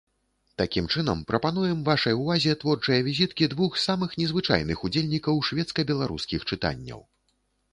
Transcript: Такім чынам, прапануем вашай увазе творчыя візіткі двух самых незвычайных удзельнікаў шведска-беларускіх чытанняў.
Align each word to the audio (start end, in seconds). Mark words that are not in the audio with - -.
Такім 0.59 0.85
чынам, 0.95 1.19
прапануем 1.31 1.83
вашай 1.89 2.15
увазе 2.21 2.55
творчыя 2.63 3.05
візіткі 3.09 3.49
двух 3.53 3.77
самых 3.85 4.17
незвычайных 4.23 4.77
удзельнікаў 4.89 5.35
шведска-беларускіх 5.51 6.39
чытанняў. 6.55 6.99